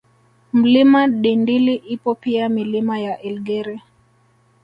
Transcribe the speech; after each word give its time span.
Mlima 0.53 1.07
Dindili 1.07 1.75
ipo 1.75 2.15
pia 2.15 2.49
Milima 2.49 2.99
ya 2.99 3.21
Elgeri 3.21 3.81